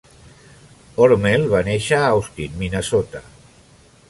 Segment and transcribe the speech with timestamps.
[1.03, 3.23] Hormel va néixer a Austin, Minnesota.